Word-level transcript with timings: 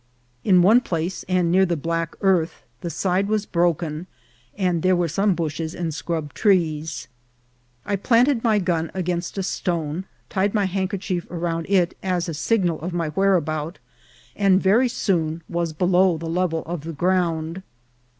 In 0.43 0.63
one 0.63 0.81
place, 0.81 1.23
and 1.29 1.51
near 1.51 1.63
the 1.63 1.77
black 1.77 2.15
earth, 2.21 2.63
the 2.79 2.89
side 2.89 3.27
was 3.27 3.45
broken, 3.45 4.07
and 4.57 4.81
there 4.81 4.95
were 4.95 5.07
some 5.07 5.35
bushes 5.35 5.75
and 5.75 5.93
scrub 5.93 6.33
trees. 6.33 7.07
I 7.85 7.97
planted 7.97 8.43
my 8.43 8.57
gun 8.57 8.89
against 8.95 9.37
a 9.37 9.43
stone, 9.43 10.05
tied 10.27 10.55
my 10.55 10.65
handkerchief 10.65 11.27
around 11.29 11.67
it 11.69 11.95
as 12.01 12.27
a 12.27 12.33
signal 12.33 12.81
of 12.81 12.93
my 12.93 13.09
whereabout, 13.09 13.77
and 14.35 14.59
very 14.59 14.89
soon 14.89 15.43
was 15.47 15.71
below 15.71 16.17
the 16.17 16.25
level 16.27 16.63
of 16.65 16.81
the 16.81 16.93
ground. 16.93 17.61